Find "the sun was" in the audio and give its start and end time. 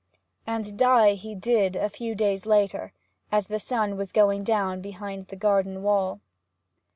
3.45-4.11